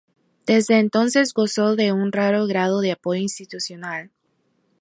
Desde 0.47 0.79
entonces 0.79 1.31
gozó 1.31 1.75
de 1.75 1.91
un 1.91 2.11
raro 2.11 2.47
grado 2.47 2.79
de 2.81 2.91
apoyo 2.91 3.21
institucional. 3.21 4.09